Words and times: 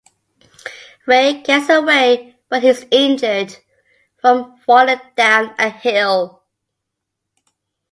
Ray 1.05 1.43
gets 1.43 1.69
away, 1.69 2.35
but 2.49 2.63
he 2.63 2.69
is 2.69 2.87
injured 2.89 3.55
from 4.19 4.57
falling 4.65 4.99
down 5.15 5.53
a 5.59 5.69
hill. 5.69 6.41